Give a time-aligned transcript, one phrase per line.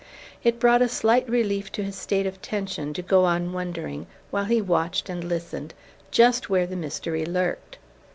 [0.43, 4.45] It brought a slight relief to his state of tension to go on wondering, while
[4.45, 5.75] he watched and listened,
[6.09, 7.77] just where the mystery lurked.